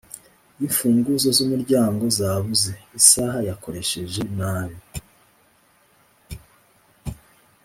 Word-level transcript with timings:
y'imfunguzo 0.59 1.27
z'umuryango 1.37 2.03
zabuze, 2.17 2.71
isaha 2.99 3.39
yakoresheje 3.49 4.21
nabi. 4.37 4.79